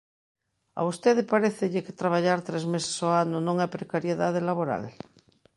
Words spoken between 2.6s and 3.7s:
meses ao ano non é